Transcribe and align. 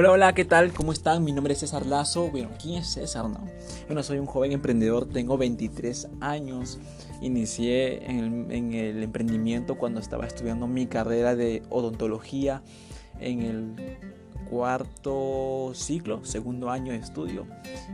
Hola, 0.00 0.12
hola, 0.12 0.32
¿qué 0.32 0.46
tal? 0.46 0.72
¿Cómo 0.72 0.92
están? 0.92 1.24
Mi 1.24 1.30
nombre 1.30 1.52
es 1.52 1.60
César 1.60 1.84
Lazo. 1.84 2.30
Bueno, 2.30 2.48
¿quién 2.58 2.76
es 2.76 2.94
César? 2.94 3.28
No? 3.28 3.46
Bueno, 3.86 4.02
soy 4.02 4.18
un 4.18 4.24
joven 4.24 4.52
emprendedor, 4.52 5.06
tengo 5.06 5.36
23 5.36 6.08
años. 6.22 6.78
Inicié 7.20 8.10
en 8.10 8.72
el, 8.72 9.02
emprendimiento 9.02 9.76
cuando 9.76 10.00
estaba 10.00 10.26
estudiando 10.26 10.66
mi 10.66 10.86
carrera 10.86 11.36
de 11.36 11.62
odontología 11.68 12.62
en 13.20 13.42
el 13.42 13.98
cuarto 14.48 15.72
ciclo, 15.74 16.24
segundo 16.24 16.70
año 16.70 16.92
de 16.92 16.98
estudio. 16.98 17.46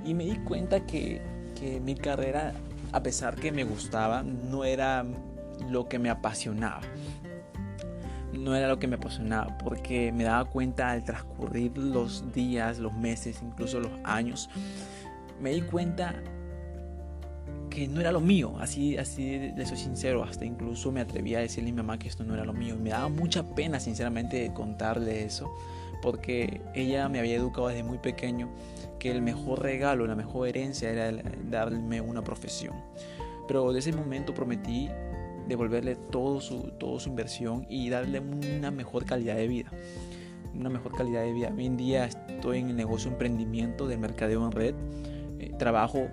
Y 0.04 0.14
me 0.14 0.26
di 0.26 0.36
cuenta 0.36 0.86
que, 0.86 1.20
que 1.58 1.80
mi 1.80 1.96
carrera, 1.96 2.54
a 2.92 3.02
pesar 3.02 3.34
que 3.34 3.50
me 3.50 3.64
gustaba, 3.64 4.22
no 4.22 4.64
era 4.64 5.04
lo 5.68 5.88
que 5.88 5.98
me 5.98 6.10
apasionaba 6.10 6.82
no 8.38 8.54
era 8.54 8.68
lo 8.68 8.78
que 8.78 8.86
me 8.86 8.96
apasionaba, 8.96 9.56
porque 9.58 10.12
me 10.12 10.24
daba 10.24 10.44
cuenta 10.44 10.90
al 10.90 11.04
transcurrir 11.04 11.76
los 11.76 12.32
días, 12.32 12.78
los 12.78 12.94
meses, 12.94 13.40
incluso 13.42 13.80
los 13.80 13.92
años, 14.04 14.48
me 15.40 15.50
di 15.50 15.62
cuenta 15.62 16.14
que 17.70 17.88
no 17.88 18.00
era 18.00 18.10
lo 18.10 18.20
mío, 18.20 18.54
así, 18.58 18.96
así 18.96 19.38
de 19.38 19.66
soy 19.66 19.76
sincero, 19.76 20.24
hasta 20.24 20.44
incluso 20.44 20.90
me 20.92 21.00
atreví 21.00 21.34
a 21.34 21.40
decirle 21.40 21.70
a 21.70 21.72
mi 21.72 21.76
mamá 21.76 21.98
que 21.98 22.08
esto 22.08 22.24
no 22.24 22.34
era 22.34 22.44
lo 22.44 22.54
mío. 22.54 22.76
Me 22.76 22.90
daba 22.90 23.08
mucha 23.08 23.42
pena, 23.54 23.80
sinceramente, 23.80 24.50
contarle 24.54 25.24
eso, 25.24 25.52
porque 26.00 26.62
ella 26.74 27.08
me 27.08 27.18
había 27.18 27.34
educado 27.36 27.68
desde 27.68 27.82
muy 27.82 27.98
pequeño 27.98 28.48
que 28.98 29.10
el 29.10 29.20
mejor 29.20 29.62
regalo, 29.62 30.06
la 30.06 30.14
mejor 30.14 30.48
herencia 30.48 30.90
era 30.90 31.12
darme 31.50 32.00
una 32.00 32.24
profesión. 32.24 32.74
Pero 33.46 33.72
de 33.72 33.78
ese 33.78 33.92
momento 33.92 34.32
prometí 34.32 34.88
devolverle 35.46 35.96
todo 35.96 36.40
su, 36.40 36.70
toda 36.78 37.00
su 37.00 37.08
inversión 37.08 37.66
y 37.68 37.88
darle 37.90 38.20
una 38.20 38.70
mejor 38.70 39.04
calidad 39.04 39.36
de 39.36 39.48
vida. 39.48 39.70
Una 40.54 40.70
mejor 40.70 40.96
calidad 40.96 41.22
de 41.22 41.32
vida. 41.32 41.52
Hoy 41.54 41.66
en 41.66 41.76
día 41.76 42.06
estoy 42.06 42.58
en 42.58 42.70
el 42.70 42.76
negocio 42.76 43.10
emprendimiento 43.10 43.86
de 43.86 43.98
mercadeo 43.98 44.44
en 44.44 44.52
red. 44.52 44.74
Eh, 45.38 45.52
trabajo 45.58 46.08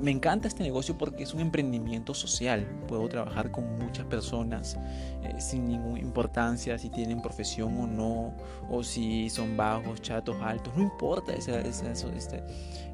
me 0.00 0.10
encanta 0.10 0.48
este 0.48 0.62
negocio 0.62 0.96
porque 0.98 1.22
es 1.22 1.34
un 1.34 1.40
emprendimiento 1.40 2.14
social. 2.14 2.66
Puedo 2.88 3.08
trabajar 3.08 3.50
con 3.50 3.78
muchas 3.78 4.06
personas 4.06 4.76
eh, 5.22 5.40
sin 5.40 5.68
ninguna 5.68 6.00
importancia 6.00 6.78
si 6.78 6.90
tienen 6.90 7.22
profesión 7.22 7.76
o 7.78 7.86
no, 7.86 8.34
o 8.68 8.82
si 8.82 9.30
son 9.30 9.56
bajos, 9.56 10.00
chatos, 10.02 10.36
altos. 10.42 10.74
No 10.76 10.82
importa 10.82 11.32
ese, 11.32 11.68
este, 11.68 12.44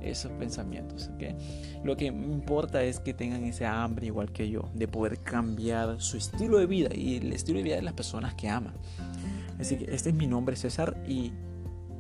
esos 0.03 0.33
pensamientos. 0.33 1.11
Lo 1.85 1.97
que 1.97 2.07
importa 2.07 2.83
es 2.83 3.01
que 3.01 3.15
tengan 3.15 3.45
ese 3.45 3.67
hambre 3.67 4.07
igual 4.07 4.33
que 4.33 4.49
yo, 4.49 4.71
de 4.75 4.89
poder 4.89 5.19
cambiar 5.21 6.01
su 6.01 6.17
estilo 6.17 6.59
de 6.59 6.67
vida 6.67 6.91
y 6.95 7.17
el 7.17 7.33
estilo 7.33 7.59
de 7.59 7.65
vida 7.65 7.77
de 7.77 7.83
las 7.83 7.95
personas 7.95 8.35
que 8.35 8.49
aman. 8.49 8.75
Así 9.59 9.77
que 9.77 9.95
este 9.95 10.11
es 10.11 10.15
mi 10.15 10.27
nombre, 10.27 10.57
César, 10.57 10.97
y 11.07 11.33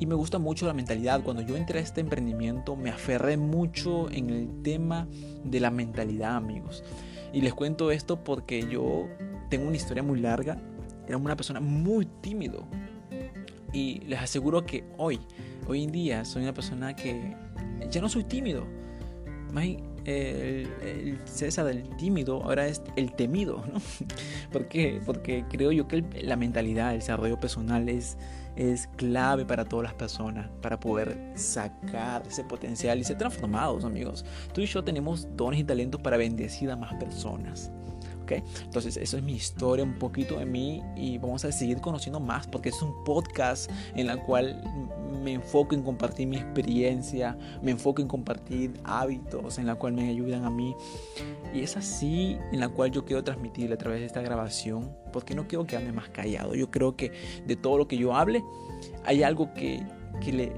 y 0.00 0.06
me 0.06 0.14
gusta 0.14 0.38
mucho 0.38 0.66
la 0.66 0.72
mentalidad. 0.72 1.22
Cuando 1.22 1.42
yo 1.42 1.56
entré 1.56 1.78
a 1.78 1.82
este 1.82 2.00
emprendimiento 2.00 2.74
me 2.74 2.90
aferré 2.90 3.36
mucho 3.36 4.10
en 4.10 4.30
el 4.30 4.62
tema 4.62 5.06
de 5.44 5.60
la 5.60 5.70
mentalidad, 5.70 6.36
amigos. 6.36 6.82
Y 7.32 7.42
les 7.42 7.52
cuento 7.52 7.90
esto 7.90 8.24
porque 8.24 8.66
yo 8.66 9.08
tengo 9.50 9.68
una 9.68 9.76
historia 9.76 10.02
muy 10.02 10.18
larga. 10.18 10.60
Era 11.06 11.18
una 11.18 11.36
persona 11.36 11.60
muy 11.60 12.06
tímido. 12.22 12.66
Y 13.74 14.00
les 14.00 14.20
aseguro 14.20 14.64
que 14.64 14.84
hoy, 14.96 15.20
hoy 15.68 15.84
en 15.84 15.92
día, 15.92 16.24
soy 16.24 16.42
una 16.42 16.54
persona 16.54 16.96
que 16.96 17.36
ya 17.90 18.00
no 18.00 18.08
soy 18.08 18.24
tímido. 18.24 18.66
El, 20.10 21.18
César 21.24 21.66
del 21.66 21.88
tímido 21.96 22.42
ahora 22.42 22.66
es 22.66 22.82
el 22.96 23.12
temido, 23.12 23.64
¿no? 23.72 23.80
¿Por 24.52 24.68
qué? 24.68 25.00
Porque 25.04 25.44
creo 25.48 25.72
yo 25.72 25.86
que 25.88 26.04
la 26.22 26.36
mentalidad, 26.36 26.92
el 26.92 27.00
desarrollo 27.00 27.38
personal 27.38 27.88
es 27.88 28.16
es 28.56 28.88
clave 28.96 29.44
para 29.44 29.64
todas 29.64 29.84
las 29.84 29.94
personas, 29.94 30.48
para 30.60 30.78
poder 30.78 31.32
sacar 31.34 32.22
ese 32.26 32.44
potencial 32.44 32.98
y 32.98 33.04
ser 33.04 33.16
transformados, 33.16 33.84
amigos. 33.84 34.24
Tú 34.52 34.60
y 34.60 34.66
yo 34.66 34.82
tenemos 34.84 35.28
dones 35.36 35.60
y 35.60 35.64
talentos 35.64 36.00
para 36.00 36.16
bendecir 36.16 36.70
a 36.70 36.76
más 36.76 36.94
personas. 36.94 37.70
Entonces, 38.62 38.96
eso 38.96 39.16
es 39.16 39.22
mi 39.22 39.32
historia, 39.32 39.84
un 39.84 39.98
poquito 39.98 40.38
de 40.38 40.46
mí 40.46 40.82
y 40.96 41.18
vamos 41.18 41.44
a 41.44 41.52
seguir 41.52 41.80
conociendo 41.80 42.20
más 42.20 42.46
porque 42.46 42.70
es 42.70 42.82
un 42.82 43.04
podcast 43.04 43.70
en 43.94 44.06
la 44.06 44.16
cual 44.22 44.62
me 45.22 45.34
enfoco 45.34 45.74
en 45.74 45.82
compartir 45.82 46.26
mi 46.26 46.36
experiencia, 46.36 47.36
me 47.62 47.72
enfoco 47.72 48.00
en 48.00 48.08
compartir 48.08 48.80
hábitos 48.84 49.58
en 49.58 49.66
la 49.66 49.74
cual 49.74 49.92
me 49.92 50.08
ayudan 50.08 50.44
a 50.44 50.50
mí 50.50 50.74
y 51.52 51.60
es 51.60 51.76
así 51.76 52.38
en 52.52 52.60
la 52.60 52.68
cual 52.68 52.90
yo 52.90 53.04
quiero 53.04 53.22
transmitirle 53.22 53.74
a 53.74 53.78
través 53.78 54.00
de 54.00 54.06
esta 54.06 54.22
grabación 54.22 54.94
porque 55.12 55.34
no 55.34 55.46
quiero 55.46 55.66
quedarme 55.66 55.92
más 55.92 56.08
callado. 56.08 56.54
Yo 56.54 56.70
creo 56.70 56.96
que 56.96 57.12
de 57.46 57.56
todo 57.56 57.78
lo 57.78 57.88
que 57.88 57.98
yo 57.98 58.14
hable 58.14 58.42
hay 59.04 59.22
algo 59.22 59.52
que, 59.54 59.84
que 60.20 60.32
le, 60.32 60.52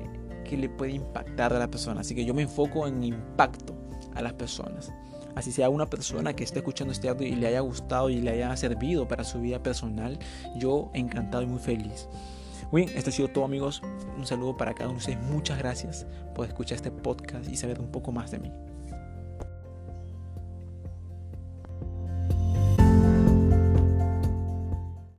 que 0.45 0.57
le 0.57 0.69
puede 0.69 0.93
impactar 0.93 1.53
a 1.53 1.59
la 1.59 1.71
persona. 1.71 2.01
Así 2.03 2.15
que 2.15 2.25
yo 2.25 2.35
me 2.35 2.43
enfoco 2.43 2.87
en 2.87 3.03
impacto 3.03 3.75
a 4.15 4.23
las 4.23 4.35
personas 4.35 4.93
así 5.35 5.53
sea 5.53 5.69
una 5.71 5.89
persona 5.89 6.35
que 6.35 6.45
esté 6.45 6.59
escuchando 6.61 6.93
este 6.93 7.09
audio 7.09 7.27
y 7.27 7.35
le 7.35 7.47
haya 7.47 7.61
gustado 7.61 8.11
y 8.11 8.21
le 8.21 8.31
haya 8.31 8.57
servido 8.57 9.09
para 9.09 9.25
su 9.25 9.41
vida 9.41 9.63
personal, 9.63 10.19
yo 10.57 10.91
encantado 10.95 11.43
y 11.43 11.47
muy 11.47 11.61
feliz. 11.61 12.09
Bien, 12.73 12.89
ha 12.97 13.11
sido 13.11 13.29
todo 13.29 13.45
amigos. 13.45 13.83
Un 14.17 14.27
saludo 14.27 14.57
para 14.57 14.73
cada 14.73 14.89
uno 14.89 14.99
de 14.99 15.01
ustedes. 15.01 15.31
Muchas 15.31 15.59
gracias 15.59 16.07
por 16.35 16.47
escuchar 16.47 16.77
este 16.77 16.91
podcast 16.91 17.51
y 17.51 17.57
saber 17.57 17.79
un 17.79 17.89
poco 17.89 18.13
más 18.13 18.31
de 18.31 18.39
mí. 18.39 18.51